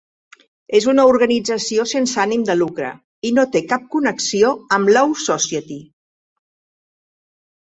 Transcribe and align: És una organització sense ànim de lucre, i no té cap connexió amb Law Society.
És 0.77 0.85
una 0.93 1.03
organització 1.09 1.83
sense 1.91 2.17
ànim 2.23 2.45
de 2.47 2.55
lucre, 2.57 2.89
i 3.29 3.33
no 3.41 3.45
té 3.57 3.61
cap 3.75 3.85
connexió 3.97 4.51
amb 4.79 4.93
Law 4.97 5.15
Society. 5.27 5.79